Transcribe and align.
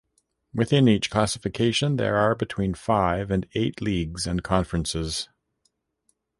Within 0.51 0.87
each 0.87 1.11
classification, 1.11 1.97
there 1.97 2.15
are 2.17 2.33
between 2.33 2.73
five 2.73 3.29
and 3.29 3.47
eight 3.53 3.81
leagues 3.81 4.25
and 4.25 4.41
conferences. 4.43 5.29